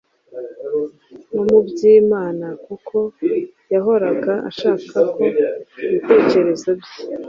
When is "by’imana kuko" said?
1.67-2.97